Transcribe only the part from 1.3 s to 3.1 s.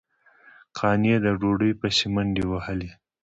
ډوډۍ پسې منډې وهلې.